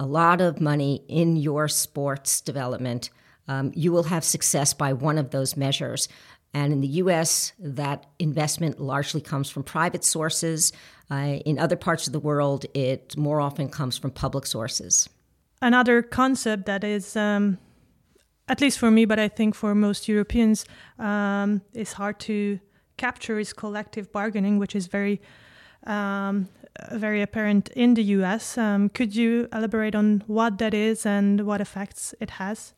a 0.00 0.06
lot 0.06 0.40
of 0.40 0.60
money 0.60 1.02
in 1.08 1.36
your 1.36 1.68
sports 1.68 2.40
development, 2.40 3.10
um, 3.46 3.70
you 3.74 3.92
will 3.92 4.04
have 4.04 4.24
success 4.24 4.74
by 4.74 4.92
one 4.92 5.18
of 5.18 5.30
those 5.30 5.56
measures. 5.56 6.08
And 6.52 6.72
in 6.72 6.80
the 6.80 6.88
US, 6.88 7.52
that 7.58 8.06
investment 8.18 8.80
largely 8.80 9.20
comes 9.20 9.50
from 9.50 9.64
private 9.64 10.04
sources. 10.04 10.72
Uh, 11.10 11.38
in 11.44 11.58
other 11.58 11.76
parts 11.76 12.06
of 12.06 12.12
the 12.12 12.20
world, 12.20 12.64
it 12.74 13.16
more 13.16 13.40
often 13.40 13.68
comes 13.68 13.98
from 13.98 14.10
public 14.10 14.46
sources. 14.46 15.08
Another 15.64 16.02
concept 16.02 16.66
that 16.66 16.84
is, 16.84 17.16
um, 17.16 17.56
at 18.48 18.60
least 18.60 18.78
for 18.78 18.90
me, 18.90 19.06
but 19.06 19.18
I 19.18 19.28
think 19.28 19.54
for 19.54 19.74
most 19.74 20.08
Europeans, 20.08 20.66
um, 20.98 21.62
is 21.72 21.94
hard 21.94 22.20
to 22.20 22.60
capture 22.98 23.38
is 23.38 23.54
collective 23.54 24.12
bargaining, 24.12 24.58
which 24.58 24.76
is 24.76 24.88
very 24.88 25.22
um, 25.86 26.50
very 26.92 27.22
apparent 27.22 27.70
in 27.70 27.94
the 27.94 28.02
US. 28.18 28.58
Um, 28.58 28.90
could 28.90 29.16
you 29.16 29.48
elaborate 29.54 29.94
on 29.94 30.22
what 30.26 30.58
that 30.58 30.74
is 30.74 31.06
and 31.06 31.46
what 31.46 31.62
effects 31.62 32.14
it 32.20 32.30
has? 32.30 32.74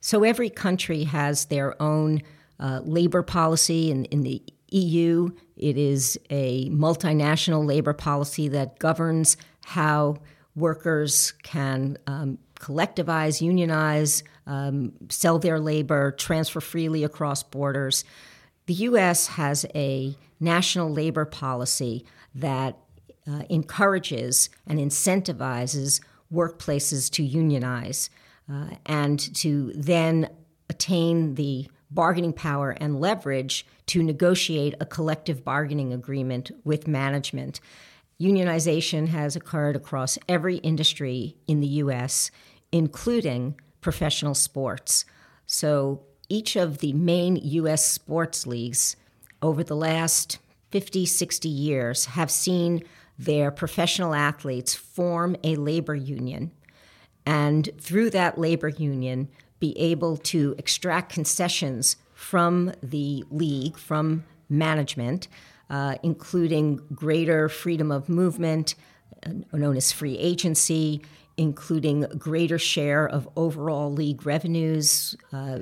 So, 0.00 0.24
every 0.24 0.50
country 0.50 1.04
has 1.04 1.44
their 1.44 1.80
own 1.80 2.22
uh, 2.58 2.80
labor 2.82 3.22
policy. 3.22 3.92
In, 3.92 4.06
in 4.06 4.22
the 4.22 4.42
EU, 4.72 5.30
it 5.56 5.78
is 5.78 6.18
a 6.30 6.68
multinational 6.70 7.64
labor 7.64 7.92
policy 7.92 8.48
that 8.48 8.80
governs 8.80 9.36
how 9.66 10.16
workers 10.58 11.32
can 11.42 11.96
um, 12.06 12.38
collectivize, 12.60 13.40
unionize, 13.40 14.22
um, 14.46 14.92
sell 15.08 15.38
their 15.38 15.60
labor, 15.60 16.12
transfer 16.12 16.60
freely 16.60 17.04
across 17.04 17.42
borders. 17.42 18.04
The 18.66 18.74
US 18.74 19.28
has 19.28 19.64
a 19.74 20.16
national 20.40 20.92
labor 20.92 21.24
policy 21.24 22.04
that 22.34 22.76
uh, 23.26 23.42
encourages 23.48 24.48
and 24.66 24.78
incentivizes 24.78 26.00
workplaces 26.32 27.10
to 27.12 27.22
unionize 27.22 28.10
uh, 28.50 28.68
and 28.86 29.18
to 29.36 29.72
then 29.74 30.28
attain 30.70 31.34
the 31.34 31.68
bargaining 31.90 32.32
power 32.32 32.70
and 32.70 33.00
leverage 33.00 33.66
to 33.86 34.02
negotiate 34.02 34.74
a 34.80 34.86
collective 34.86 35.44
bargaining 35.44 35.92
agreement 35.92 36.50
with 36.64 36.86
management. 36.86 37.60
Unionization 38.20 39.08
has 39.08 39.36
occurred 39.36 39.76
across 39.76 40.18
every 40.28 40.56
industry 40.56 41.36
in 41.46 41.60
the 41.60 41.66
US, 41.84 42.30
including 42.72 43.58
professional 43.80 44.34
sports. 44.34 45.04
So 45.46 46.02
each 46.28 46.56
of 46.56 46.78
the 46.78 46.92
main 46.92 47.36
US 47.36 47.84
sports 47.84 48.46
leagues 48.46 48.96
over 49.40 49.62
the 49.62 49.76
last 49.76 50.38
50, 50.70 51.06
60 51.06 51.48
years 51.48 52.06
have 52.06 52.30
seen 52.30 52.82
their 53.18 53.50
professional 53.50 54.14
athletes 54.14 54.74
form 54.74 55.36
a 55.42 55.56
labor 55.56 55.94
union 55.94 56.52
and 57.28 57.68
through 57.78 58.08
that 58.08 58.38
labor 58.38 58.68
union 58.68 59.28
be 59.60 59.78
able 59.78 60.16
to 60.16 60.54
extract 60.56 61.12
concessions 61.12 61.96
from 62.14 62.72
the 62.82 63.22
league, 63.30 63.76
from 63.76 64.24
management, 64.48 65.28
uh, 65.70 65.96
including 66.02 66.76
greater 66.94 67.48
freedom 67.48 67.90
of 67.90 68.08
movement, 68.08 68.74
uh, 69.26 69.30
known 69.52 69.76
as 69.76 69.92
free 69.92 70.16
agency, 70.18 71.02
including 71.36 72.02
greater 72.18 72.58
share 72.58 73.06
of 73.06 73.28
overall 73.36 73.92
league 73.92 74.26
revenues, 74.26 75.16
uh, 75.32 75.60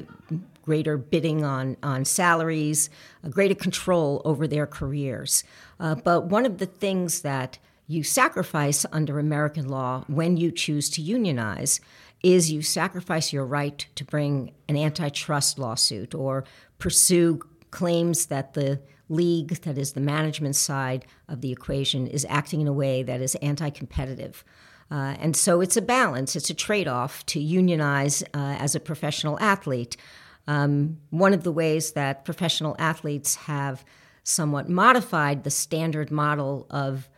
greater 0.63 0.97
bidding 0.97 1.45
on, 1.45 1.77
on 1.83 2.05
salaries, 2.05 2.91
greater 3.31 3.55
control 3.55 4.21
over 4.25 4.49
their 4.49 4.67
careers. 4.67 5.45
Uh, 5.79 5.95
but 5.95 6.27
one 6.27 6.47
of 6.47 6.59
the 6.59 6.67
things 6.67 7.21
that 7.21 7.59
you 7.87 8.03
sacrifice 8.03 8.85
under 8.91 9.19
American 9.19 9.69
law 9.69 10.03
when 10.09 10.37
you 10.37 10.51
choose 10.51 10.91
to 10.91 11.03
unionize 11.03 11.81
is 12.23 12.51
you 12.51 12.63
sacrifice 12.63 13.33
your 13.33 13.45
right 13.45 13.87
to 13.95 14.05
bring 14.05 14.53
an 14.69 14.77
antitrust 14.77 15.59
lawsuit 15.59 16.15
or 16.15 16.45
pursue 16.79 17.41
claims 17.71 18.27
that 18.27 18.55
the 18.55 18.81
league, 19.09 19.49
that 19.63 19.79
is 19.79 19.93
the 19.93 20.01
management 20.01 20.57
side 20.57 21.07
of 21.29 21.41
the 21.41 21.53
equation, 21.53 22.07
is 22.07 22.27
acting 22.29 22.61
in 22.61 22.67
a 22.67 22.73
way 22.73 23.03
that 23.03 23.21
is 23.21 23.35
anti 23.37 23.71
competitive. 23.71 24.45
Uh, 24.91 25.17
and 25.19 25.37
so 25.37 25.61
it's 25.61 25.77
a 25.77 25.83
balance, 25.83 26.37
it's 26.37 26.51
a 26.51 26.55
trade 26.55 26.87
off 26.87 27.27
to 27.27 27.41
unionize 27.41 28.23
uh, 28.35 28.57
as 28.59 28.75
a 28.75 28.81
professional 28.81 29.39
athlete. 29.41 29.97
Um, 30.47 30.99
one 31.11 31.35
of 31.35 31.43
the 31.43 31.51
ways 31.51 31.93
that 31.93 32.25
professional 32.25 32.77
athletes 32.79 33.35
have 33.35 33.85
somewhat 34.23 34.69
modified 34.69 35.43
the 35.43 35.51
standard 35.51 36.11
model 36.11 36.67
of 36.71 37.09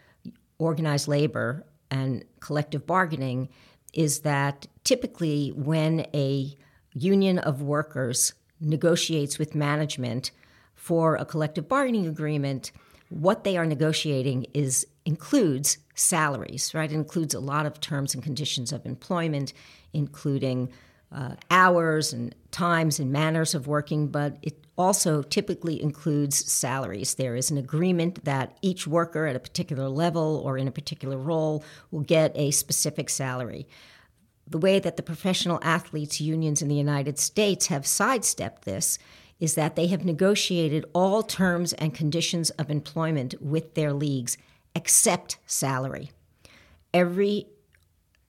organized 0.58 1.08
labor 1.08 1.66
and 1.90 2.24
collective 2.40 2.86
bargaining 2.86 3.48
is 3.92 4.20
that 4.20 4.66
typically 4.84 5.50
when 5.50 6.06
a 6.14 6.56
union 6.94 7.38
of 7.38 7.62
workers 7.62 8.34
negotiates 8.60 9.38
with 9.38 9.54
management 9.54 10.30
for 10.78 11.16
a 11.16 11.24
collective 11.24 11.68
bargaining 11.68 12.06
agreement, 12.06 12.70
what 13.10 13.42
they 13.42 13.56
are 13.56 13.66
negotiating 13.66 14.46
is 14.54 14.86
includes 15.04 15.78
salaries, 15.94 16.72
right? 16.72 16.90
It 16.90 16.94
includes 16.94 17.34
a 17.34 17.40
lot 17.40 17.66
of 17.66 17.80
terms 17.80 18.14
and 18.14 18.22
conditions 18.22 18.72
of 18.72 18.86
employment, 18.86 19.52
including 19.92 20.70
uh, 21.10 21.34
hours 21.50 22.12
and 22.12 22.34
times 22.52 23.00
and 23.00 23.10
manners 23.10 23.54
of 23.54 23.66
working, 23.66 24.08
but 24.08 24.36
it 24.42 24.64
also 24.76 25.22
typically 25.22 25.82
includes 25.82 26.50
salaries. 26.50 27.14
There 27.14 27.34
is 27.34 27.50
an 27.50 27.58
agreement 27.58 28.24
that 28.24 28.56
each 28.62 28.86
worker 28.86 29.26
at 29.26 29.34
a 29.34 29.40
particular 29.40 29.88
level 29.88 30.40
or 30.44 30.56
in 30.56 30.68
a 30.68 30.72
particular 30.72 31.18
role 31.18 31.64
will 31.90 32.02
get 32.02 32.30
a 32.36 32.52
specific 32.52 33.10
salary. 33.10 33.66
The 34.46 34.58
way 34.58 34.78
that 34.78 34.96
the 34.96 35.02
professional 35.02 35.58
athletes 35.62 36.20
unions 36.20 36.62
in 36.62 36.68
the 36.68 36.74
United 36.76 37.18
States 37.18 37.66
have 37.66 37.86
sidestepped 37.86 38.64
this 38.64 38.98
is 39.40 39.54
that 39.54 39.76
they 39.76 39.86
have 39.86 40.04
negotiated 40.04 40.84
all 40.92 41.22
terms 41.22 41.72
and 41.74 41.94
conditions 41.94 42.50
of 42.50 42.70
employment 42.70 43.34
with 43.40 43.74
their 43.74 43.92
leagues 43.92 44.36
except 44.74 45.38
salary. 45.46 46.10
Every 46.92 47.46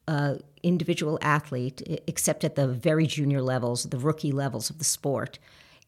uh, 0.07 0.35
individual 0.63 1.19
athlete, 1.21 2.01
except 2.07 2.43
at 2.43 2.55
the 2.55 2.67
very 2.67 3.07
junior 3.07 3.41
levels, 3.41 3.83
the 3.83 3.97
rookie 3.97 4.31
levels 4.31 4.69
of 4.69 4.77
the 4.77 4.83
sport, 4.83 5.39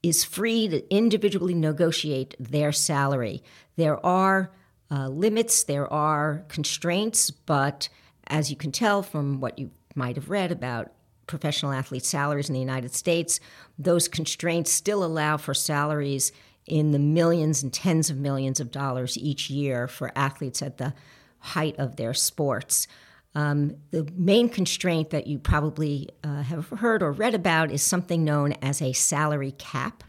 is 0.03 0.23
free 0.23 0.67
to 0.67 0.93
individually 0.93 1.53
negotiate 1.53 2.35
their 2.39 2.71
salary. 2.71 3.43
There 3.75 4.03
are 4.05 4.51
uh, 4.89 5.07
limits, 5.07 5.63
there 5.63 5.91
are 5.91 6.43
constraints, 6.47 7.31
but 7.31 7.89
as 8.27 8.49
you 8.49 8.55
can 8.55 8.71
tell 8.71 9.03
from 9.03 9.39
what 9.39 9.59
you 9.59 9.71
might 9.95 10.15
have 10.15 10.29
read 10.29 10.51
about 10.51 10.91
professional 11.31 11.71
athlete 11.71 12.05
salaries 12.05 12.49
in 12.49 12.53
the 12.53 12.59
United 12.59 12.93
States, 12.93 13.39
those 13.79 14.07
constraints 14.07 14.71
still 14.71 15.03
allow 15.03 15.37
for 15.37 15.53
salaries 15.53 16.31
in 16.67 16.91
the 16.91 16.99
millions 16.99 17.63
and 17.63 17.73
tens 17.73 18.09
of 18.09 18.17
millions 18.17 18.59
of 18.59 18.69
dollars 18.69 19.17
each 19.17 19.49
year 19.49 19.87
for 19.87 20.11
athletes 20.15 20.61
at 20.61 20.77
the 20.77 20.93
height 21.39 21.75
of 21.79 21.95
their 21.95 22.13
sports. 22.13 22.85
Um, 23.33 23.77
the 23.91 24.07
main 24.13 24.49
constraint 24.49 25.09
that 25.11 25.25
you 25.25 25.39
probably 25.39 26.09
uh, 26.23 26.43
have 26.43 26.67
heard 26.67 27.01
or 27.01 27.13
read 27.13 27.33
about 27.33 27.71
is 27.71 27.81
something 27.81 28.25
known 28.25 28.53
as 28.61 28.81
a 28.81 28.91
salary 28.91 29.53
cap. 29.57 30.03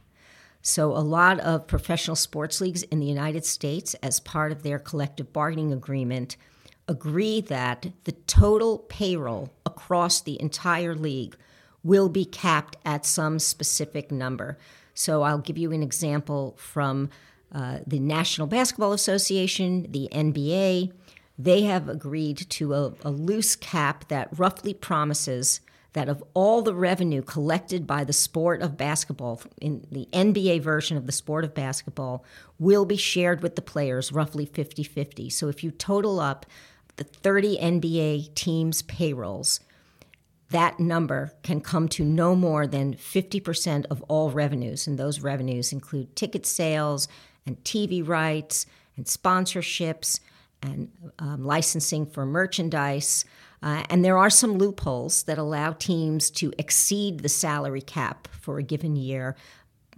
So, 0.60 0.92
a 0.96 0.98
lot 0.98 1.40
of 1.40 1.66
professional 1.66 2.16
sports 2.16 2.60
leagues 2.60 2.82
in 2.84 3.00
the 3.00 3.06
United 3.06 3.44
States, 3.44 3.94
as 3.94 4.20
part 4.20 4.52
of 4.52 4.62
their 4.62 4.78
collective 4.78 5.32
bargaining 5.32 5.72
agreement, 5.72 6.36
agree 6.88 7.40
that 7.40 7.86
the 8.04 8.12
total 8.12 8.78
payroll 8.78 9.52
across 9.64 10.20
the 10.20 10.40
entire 10.40 10.94
league 10.94 11.36
will 11.82 12.08
be 12.08 12.24
capped 12.24 12.76
at 12.84 13.06
some 13.06 13.38
specific 13.38 14.10
number. 14.10 14.58
So 14.94 15.22
I'll 15.22 15.38
give 15.38 15.58
you 15.58 15.72
an 15.72 15.82
example 15.82 16.54
from 16.58 17.10
uh, 17.52 17.78
the 17.86 17.98
National 17.98 18.46
Basketball 18.46 18.92
Association, 18.92 19.86
the 19.90 20.08
NBA. 20.12 20.92
They 21.38 21.62
have 21.62 21.88
agreed 21.88 22.38
to 22.50 22.74
a, 22.74 22.92
a 23.04 23.10
loose 23.10 23.56
cap 23.56 24.08
that 24.08 24.28
roughly 24.38 24.74
promises 24.74 25.60
that 25.92 26.08
of 26.08 26.24
all 26.32 26.62
the 26.62 26.74
revenue 26.74 27.22
collected 27.22 27.86
by 27.86 28.04
the 28.04 28.12
sport 28.12 28.62
of 28.62 28.78
basketball, 28.78 29.42
in 29.60 29.86
the 29.90 30.08
NBA 30.12 30.62
version 30.62 30.96
of 30.96 31.06
the 31.06 31.12
sport 31.12 31.44
of 31.44 31.54
basketball, 31.54 32.24
will 32.58 32.86
be 32.86 32.96
shared 32.96 33.42
with 33.42 33.56
the 33.56 33.62
players 33.62 34.12
roughly 34.12 34.46
50 34.46 34.82
50. 34.82 35.28
So 35.28 35.48
if 35.48 35.62
you 35.62 35.70
total 35.70 36.20
up 36.20 36.46
the 36.96 37.04
30 37.04 37.58
NBA 37.58 38.34
teams' 38.34 38.82
payrolls, 38.82 39.60
that 40.50 40.78
number 40.78 41.32
can 41.42 41.60
come 41.60 41.88
to 41.88 42.04
no 42.04 42.34
more 42.34 42.66
than 42.66 42.94
50% 42.94 43.86
of 43.90 44.02
all 44.02 44.30
revenues. 44.30 44.86
And 44.86 44.98
those 44.98 45.20
revenues 45.20 45.72
include 45.72 46.14
ticket 46.14 46.46
sales 46.46 47.08
and 47.46 47.62
TV 47.64 48.06
rights 48.06 48.66
and 48.96 49.06
sponsorships 49.06 50.20
and 50.62 50.90
um, 51.18 51.44
licensing 51.44 52.06
for 52.06 52.24
merchandise. 52.24 53.24
Uh, 53.62 53.84
and 53.88 54.04
there 54.04 54.18
are 54.18 54.30
some 54.30 54.58
loopholes 54.58 55.24
that 55.24 55.38
allow 55.38 55.72
teams 55.72 56.30
to 56.30 56.52
exceed 56.58 57.20
the 57.20 57.28
salary 57.28 57.80
cap 57.80 58.28
for 58.40 58.58
a 58.58 58.62
given 58.62 58.96
year 58.96 59.36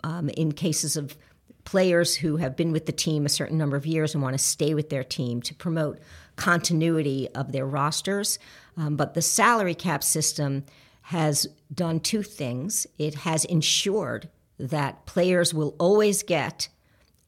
um, 0.04 0.28
in 0.30 0.52
cases 0.52 0.96
of 0.96 1.16
players 1.64 2.16
who 2.16 2.36
have 2.36 2.56
been 2.56 2.72
with 2.72 2.86
the 2.86 2.92
team 2.92 3.26
a 3.26 3.30
certain 3.30 3.58
number 3.58 3.76
of 3.76 3.86
years 3.86 4.14
and 4.14 4.22
want 4.22 4.34
to 4.34 4.38
stay 4.42 4.74
with 4.74 4.90
their 4.90 5.04
team 5.04 5.40
to 5.42 5.54
promote 5.54 5.98
continuity 6.36 7.28
of 7.34 7.52
their 7.52 7.66
rosters. 7.66 8.38
Um, 8.76 8.96
but 8.96 9.14
the 9.14 9.22
salary 9.22 9.74
cap 9.74 10.04
system 10.04 10.64
has 11.02 11.46
done 11.72 12.00
two 12.00 12.22
things 12.22 12.86
it 12.98 13.14
has 13.14 13.44
ensured 13.44 14.28
that 14.58 15.04
players 15.06 15.52
will 15.52 15.74
always 15.78 16.22
get 16.22 16.68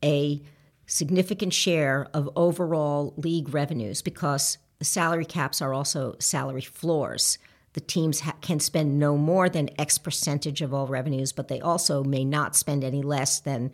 a 0.03 0.41
significant 0.87 1.53
share 1.53 2.09
of 2.15 2.31
overall 2.37 3.13
league 3.17 3.53
revenues 3.53 4.03
because 4.03 4.59
the 4.79 4.85
salary 4.85 5.25
caps 5.25 5.61
are 5.61 5.75
also 5.75 6.15
salary 6.19 6.61
floors. 6.61 7.39
The 7.73 7.81
teams 7.81 8.21
ha- 8.21 8.37
can 8.41 8.61
spend 8.61 8.99
no 8.99 9.17
more 9.17 9.49
than 9.49 9.71
X 9.79 9.99
percentage 9.99 10.63
of 10.63 10.73
all 10.73 10.87
revenues, 10.87 11.33
but 11.33 11.49
they 11.49 11.61
also 11.61 12.05
may 12.05 12.25
not 12.25 12.57
spend 12.57 12.85
any 12.85 13.03
less 13.03 13.41
than 13.41 13.73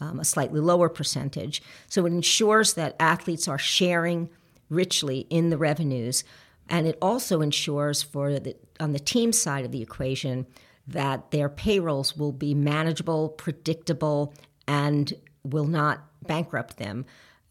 um, 0.00 0.20
a 0.20 0.24
slightly 0.24 0.60
lower 0.60 0.88
percentage. 0.88 1.62
So 1.88 2.06
it 2.06 2.12
ensures 2.12 2.74
that 2.74 2.96
athletes 3.00 3.48
are 3.48 3.58
sharing 3.58 4.30
richly 4.70 5.26
in 5.30 5.50
the 5.50 5.58
revenues. 5.58 6.24
And 6.68 6.86
it 6.86 6.98
also 7.00 7.40
ensures 7.40 8.02
for 8.02 8.38
the, 8.38 8.56
on 8.78 8.92
the 8.92 8.98
team 8.98 9.32
side 9.32 9.64
of 9.64 9.72
the 9.72 9.82
equation 9.82 10.46
that 10.86 11.30
their 11.30 11.48
payrolls 11.48 12.16
will 12.16 12.32
be 12.32 12.54
manageable, 12.54 13.28
predictable, 13.30 14.34
and 14.66 15.12
will 15.42 15.66
not 15.66 16.04
bankrupt 16.26 16.76
them. 16.76 17.04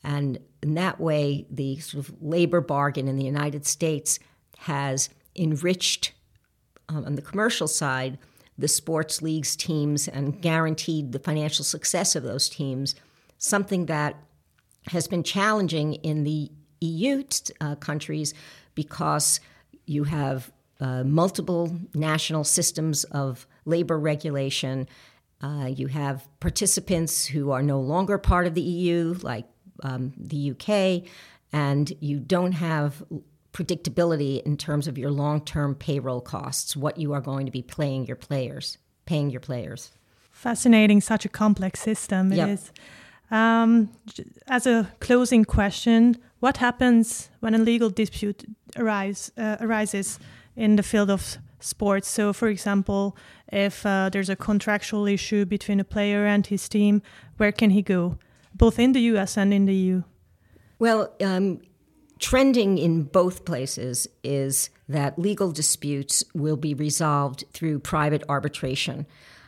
And 0.03 0.39
in 0.61 0.75
that 0.75 0.99
way, 0.99 1.45
the 1.49 1.79
sort 1.79 2.07
of 2.07 2.21
labor 2.21 2.61
bargain 2.61 3.07
in 3.07 3.17
the 3.17 3.25
United 3.25 3.65
States 3.65 4.19
has 4.59 5.09
enriched, 5.35 6.13
um, 6.89 7.05
on 7.05 7.15
the 7.15 7.21
commercial 7.21 7.67
side, 7.67 8.17
the 8.57 8.67
sports 8.67 9.21
leagues 9.21 9.55
teams 9.55 10.07
and 10.07 10.41
guaranteed 10.41 11.11
the 11.11 11.19
financial 11.19 11.63
success 11.63 12.15
of 12.15 12.23
those 12.23 12.49
teams, 12.49 12.95
something 13.37 13.85
that 13.85 14.15
has 14.87 15.07
been 15.07 15.23
challenging 15.23 15.93
in 15.95 16.23
the 16.23 16.51
EU 16.81 17.23
uh, 17.61 17.75
countries 17.75 18.33
because 18.75 19.39
you 19.85 20.03
have 20.05 20.51
uh, 20.79 21.03
multiple 21.03 21.75
national 21.93 22.43
systems 22.43 23.03
of 23.05 23.47
labor 23.65 23.99
regulation. 23.99 24.87
Uh, 25.41 25.69
you 25.73 25.87
have 25.87 26.27
participants 26.39 27.25
who 27.25 27.51
are 27.51 27.63
no 27.63 27.79
longer 27.79 28.17
part 28.17 28.47
of 28.47 28.53
the 28.53 28.61
EU, 28.61 29.15
like 29.21 29.45
um, 29.83 30.13
the 30.17 30.51
UK, 30.51 31.09
and 31.51 31.93
you 31.99 32.19
don't 32.19 32.53
have 32.53 33.03
predictability 33.53 34.41
in 34.43 34.57
terms 34.57 34.87
of 34.87 34.97
your 34.97 35.11
long-term 35.11 35.75
payroll 35.75 36.21
costs, 36.21 36.75
what 36.75 36.97
you 36.97 37.13
are 37.13 37.21
going 37.21 37.45
to 37.45 37.51
be 37.51 37.61
paying 37.61 38.05
your 38.05 38.15
players, 38.15 38.77
paying 39.05 39.29
your 39.29 39.41
players. 39.41 39.91
Fascinating, 40.31 41.01
such 41.01 41.25
a 41.25 41.29
complex 41.29 41.79
system 41.79 42.31
it 42.31 42.37
yep. 42.37 42.49
is. 42.49 42.71
Um, 43.31 43.89
as 44.47 44.65
a 44.65 44.91
closing 44.99 45.43
question, 45.43 46.17
what 46.39 46.57
happens 46.57 47.29
when 47.39 47.55
a 47.55 47.57
legal 47.57 47.89
dispute 47.89 48.45
arise, 48.77 49.31
uh, 49.37 49.57
arises 49.59 50.19
in 50.55 50.75
the 50.75 50.83
field 50.83 51.09
of 51.09 51.37
sports? 51.59 52.07
So, 52.07 52.31
for 52.33 52.47
example, 52.47 53.17
if 53.51 53.85
uh, 53.85 54.09
there's 54.11 54.29
a 54.29 54.35
contractual 54.35 55.07
issue 55.07 55.45
between 55.45 55.79
a 55.79 55.83
player 55.83 56.25
and 56.25 56.45
his 56.45 56.69
team, 56.69 57.01
where 57.37 57.51
can 57.51 57.71
he 57.71 57.81
go, 57.81 58.17
both 58.53 58.79
in 58.79 58.93
the 58.93 59.01
US 59.01 59.37
and 59.37 59.53
in 59.53 59.65
the 59.65 59.75
EU? 59.75 60.03
Well, 60.79 61.13
um, 61.21 61.61
trending 62.19 62.77
in 62.77 63.03
both 63.03 63.45
places 63.45 64.07
is 64.23 64.69
that 64.89 65.19
legal 65.19 65.51
disputes 65.51 66.23
will 66.33 66.57
be 66.57 66.73
resolved 66.73 67.43
through 67.51 67.79
private 67.79 68.23
arbitration. 68.29 69.05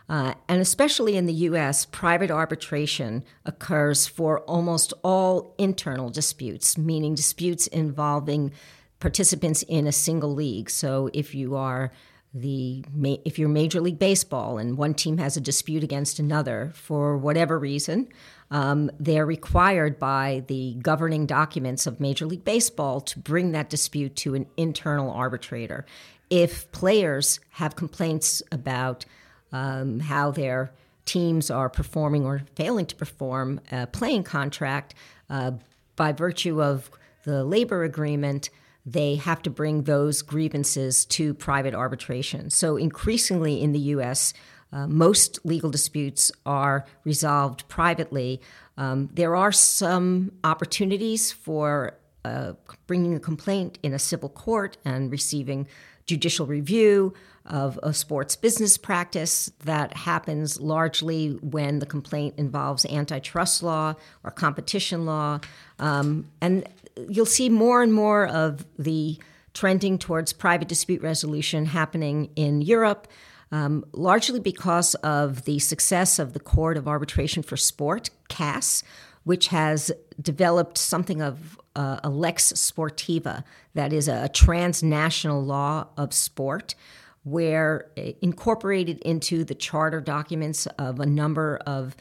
Uh, 0.09 0.33
and 0.47 0.59
especially 0.59 1.15
in 1.15 1.27
the 1.27 1.33
US, 1.33 1.85
private 1.85 2.31
arbitration 2.31 3.23
occurs 3.45 4.07
for 4.07 4.39
almost 4.41 4.91
all 5.03 5.53
internal 5.57 6.09
disputes, 6.09 6.77
meaning 6.77 7.13
disputes 7.13 7.67
involving 7.67 8.51
participants 8.99 9.63
in 9.63 9.85
a 9.85 9.91
single 9.91 10.33
league. 10.33 10.69
So 10.69 11.09
if 11.13 11.35
you 11.35 11.55
are 11.55 11.91
the 12.33 12.83
if 13.25 13.39
you're 13.39 13.49
Major 13.49 13.81
League 13.81 13.99
Baseball 13.99 14.57
and 14.57 14.77
one 14.77 14.93
team 14.93 15.17
has 15.17 15.35
a 15.35 15.41
dispute 15.41 15.83
against 15.83 16.19
another 16.19 16.71
for 16.75 17.17
whatever 17.17 17.57
reason, 17.57 18.07
um, 18.51 18.91
they're 18.99 19.25
required 19.25 19.99
by 19.99 20.43
the 20.47 20.75
governing 20.81 21.25
documents 21.25 21.87
of 21.87 21.99
Major 21.99 22.25
League 22.25 22.45
Baseball 22.45 23.01
to 23.01 23.19
bring 23.19 23.51
that 23.51 23.69
dispute 23.69 24.15
to 24.17 24.35
an 24.35 24.45
internal 24.57 25.11
arbitrator. 25.11 25.85
If 26.29 26.71
players 26.71 27.39
have 27.51 27.75
complaints 27.75 28.43
about 28.51 29.05
um, 29.51 29.99
how 29.99 30.29
their 30.29 30.71
teams 31.05 31.49
are 31.49 31.69
performing 31.69 32.25
or 32.25 32.43
failing 32.55 32.85
to 32.85 32.95
perform 32.95 33.59
a 33.71 33.87
playing 33.87 34.23
contract 34.23 34.93
uh, 35.29 35.51
by 35.95 36.11
virtue 36.11 36.61
of 36.61 36.91
the 37.23 37.43
labor 37.43 37.83
agreement, 37.83 38.51
they 38.91 39.15
have 39.15 39.41
to 39.43 39.49
bring 39.49 39.83
those 39.83 40.21
grievances 40.21 41.05
to 41.05 41.33
private 41.33 41.73
arbitration. 41.73 42.49
So, 42.49 42.77
increasingly 42.77 43.61
in 43.61 43.71
the 43.71 43.79
US, 43.79 44.33
uh, 44.71 44.87
most 44.87 45.39
legal 45.43 45.69
disputes 45.69 46.31
are 46.45 46.85
resolved 47.03 47.67
privately. 47.67 48.41
Um, 48.77 49.09
there 49.13 49.35
are 49.35 49.51
some 49.51 50.31
opportunities 50.43 51.31
for 51.31 51.97
uh, 52.23 52.53
bringing 52.87 53.15
a 53.15 53.19
complaint 53.19 53.79
in 53.81 53.93
a 53.93 53.99
civil 53.99 54.29
court 54.29 54.77
and 54.85 55.11
receiving 55.11 55.67
judicial 56.05 56.45
review 56.45 57.13
of 57.45 57.79
a 57.81 57.93
sports 57.93 58.35
business 58.35 58.77
practice 58.77 59.51
that 59.63 59.95
happens 59.95 60.59
largely 60.59 61.29
when 61.41 61.79
the 61.79 61.85
complaint 61.85 62.35
involves 62.37 62.85
antitrust 62.85 63.63
law 63.63 63.95
or 64.23 64.31
competition 64.31 65.05
law. 65.05 65.39
Um, 65.79 66.27
and 66.41 66.67
you'll 67.07 67.25
see 67.25 67.49
more 67.49 67.81
and 67.81 67.93
more 67.93 68.27
of 68.27 68.65
the 68.77 69.17
trending 69.53 69.97
towards 69.97 70.33
private 70.33 70.67
dispute 70.67 71.01
resolution 71.01 71.65
happening 71.65 72.29
in 72.35 72.61
Europe. 72.61 73.07
Um, 73.51 73.83
largely 73.93 74.39
because 74.39 74.93
of 74.95 75.45
the 75.45 75.57
success 75.57 76.19
of 76.19 76.33
the 76.33 76.39
Court 76.39 76.77
of 76.77 76.87
Arbitration 76.87 77.41
for 77.41 77.57
Sport, 77.57 78.11
CAS, 78.27 78.83
which 79.23 79.47
has 79.47 79.91
developed 80.21 80.77
something 80.77 81.19
of 81.21 81.59
uh, 81.75 81.99
a 82.03 82.09
lex 82.09 82.53
sportiva, 82.53 83.43
that 83.73 83.91
is 83.91 84.07
a 84.07 84.29
transnational 84.29 85.43
law 85.43 85.87
of 85.97 86.13
sport, 86.13 86.75
where 87.23 87.89
incorporated 88.21 88.99
into 88.99 89.43
the 89.43 89.55
charter 89.55 89.99
documents 89.99 90.67
of 90.77 90.99
a 90.99 91.05
number 91.05 91.59
of 91.65 91.95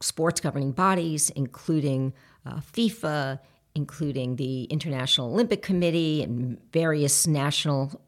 sports 0.00 0.40
governing 0.40 0.72
bodies, 0.72 1.30
including 1.30 2.12
uh, 2.46 2.60
FIFA, 2.72 3.38
including 3.74 4.36
the 4.36 4.64
International 4.64 5.32
Olympic 5.32 5.62
Committee 5.62 6.22
and 6.22 6.58
various 6.72 7.26
national 7.26 8.00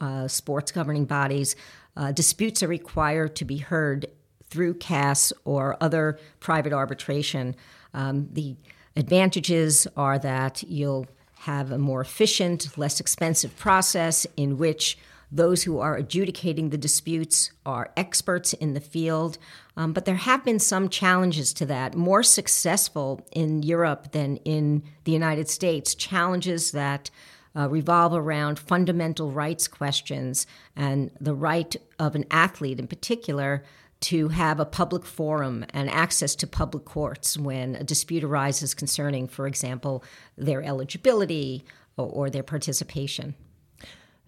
uh, 0.00 0.28
sports 0.28 0.72
governing 0.72 1.04
bodies, 1.04 1.56
uh, 1.96 2.12
disputes 2.12 2.62
are 2.62 2.68
required 2.68 3.36
to 3.36 3.44
be 3.44 3.58
heard 3.58 4.06
through 4.42 4.74
CAS 4.74 5.32
or 5.44 5.76
other 5.80 6.18
private 6.40 6.72
arbitration. 6.72 7.54
Um, 7.92 8.28
the 8.32 8.56
advantages 8.96 9.86
are 9.96 10.18
that 10.18 10.62
you'll 10.64 11.06
have 11.40 11.70
a 11.70 11.78
more 11.78 12.00
efficient, 12.00 12.76
less 12.78 13.00
expensive 13.00 13.56
process 13.56 14.26
in 14.36 14.56
which 14.56 14.98
those 15.34 15.64
who 15.64 15.80
are 15.80 15.96
adjudicating 15.96 16.70
the 16.70 16.78
disputes 16.78 17.50
are 17.66 17.90
experts 17.96 18.52
in 18.52 18.74
the 18.74 18.80
field. 18.80 19.36
Um, 19.76 19.92
but 19.92 20.04
there 20.04 20.14
have 20.14 20.44
been 20.44 20.60
some 20.60 20.88
challenges 20.88 21.52
to 21.54 21.66
that, 21.66 21.96
more 21.96 22.22
successful 22.22 23.20
in 23.32 23.64
Europe 23.64 24.12
than 24.12 24.36
in 24.38 24.84
the 25.02 25.10
United 25.10 25.48
States, 25.48 25.96
challenges 25.96 26.70
that 26.70 27.10
uh, 27.56 27.68
revolve 27.68 28.14
around 28.14 28.60
fundamental 28.60 29.32
rights 29.32 29.66
questions 29.66 30.46
and 30.76 31.10
the 31.20 31.34
right 31.34 31.74
of 31.98 32.14
an 32.14 32.24
athlete 32.30 32.78
in 32.78 32.86
particular 32.86 33.64
to 34.00 34.28
have 34.28 34.60
a 34.60 34.66
public 34.66 35.04
forum 35.04 35.64
and 35.70 35.90
access 35.90 36.36
to 36.36 36.46
public 36.46 36.84
courts 36.84 37.36
when 37.36 37.74
a 37.74 37.82
dispute 37.82 38.22
arises 38.22 38.72
concerning, 38.72 39.26
for 39.26 39.48
example, 39.48 40.04
their 40.36 40.62
eligibility 40.62 41.64
or, 41.96 42.06
or 42.06 42.30
their 42.30 42.42
participation. 42.42 43.34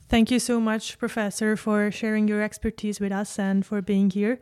Thank 0.09 0.31
you 0.31 0.39
so 0.39 0.61
much, 0.61 0.99
Professor, 0.99 1.57
for 1.57 1.91
sharing 1.91 2.29
your 2.29 2.43
expertise 2.43 3.01
with 3.01 3.13
us 3.13 3.39
and 3.39 3.67
for 3.67 3.83
being 3.83 4.11
here. 4.11 4.39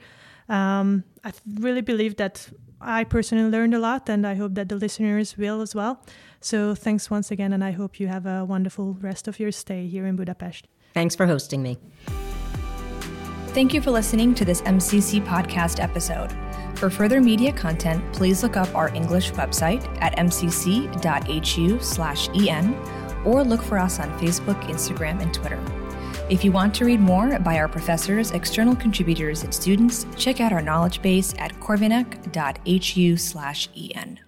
Um, 0.48 1.04
I 1.24 1.32
really 1.58 1.80
believe 1.80 2.16
that 2.16 2.50
I 2.80 3.04
personally 3.04 3.48
learned 3.50 3.74
a 3.74 3.78
lot, 3.78 4.10
and 4.10 4.26
I 4.26 4.34
hope 4.34 4.54
that 4.56 4.68
the 4.68 4.76
listeners 4.76 5.38
will 5.38 5.62
as 5.62 5.74
well. 5.74 6.04
So, 6.40 6.74
thanks 6.74 7.10
once 7.10 7.30
again, 7.30 7.54
and 7.54 7.64
I 7.64 7.70
hope 7.70 7.98
you 7.98 8.08
have 8.08 8.26
a 8.26 8.44
wonderful 8.44 8.98
rest 9.00 9.26
of 9.26 9.40
your 9.40 9.50
stay 9.52 9.86
here 9.86 10.06
in 10.06 10.16
Budapest. 10.16 10.68
Thanks 10.92 11.16
for 11.16 11.26
hosting 11.26 11.62
me. 11.62 11.78
Thank 13.54 13.72
you 13.72 13.80
for 13.80 13.90
listening 13.90 14.34
to 14.34 14.44
this 14.44 14.60
MCC 14.62 15.24
podcast 15.24 15.82
episode. 15.82 16.30
For 16.76 16.90
further 16.90 17.20
media 17.20 17.52
content, 17.52 18.02
please 18.12 18.42
look 18.42 18.56
up 18.56 18.74
our 18.74 18.88
English 18.94 19.30
website 19.32 19.86
at 20.02 20.16
mcc.hu/en 20.16 20.94
or 23.24 23.44
look 23.44 23.62
for 23.62 23.78
us 23.78 24.00
on 24.00 24.10
Facebook, 24.18 24.60
Instagram, 24.64 25.20
and 25.20 25.32
Twitter. 25.32 25.62
If 26.30 26.44
you 26.44 26.52
want 26.52 26.74
to 26.76 26.86
read 26.86 27.00
more 27.00 27.38
by 27.40 27.58
our 27.58 27.68
professors, 27.68 28.30
external 28.30 28.74
contributors, 28.74 29.42
and 29.42 29.52
students, 29.52 30.06
check 30.16 30.40
out 30.40 30.52
our 30.52 30.62
knowledge 30.62 31.02
base 31.02 31.34
at 31.38 31.52
corvinak.hu/en. 31.60 34.23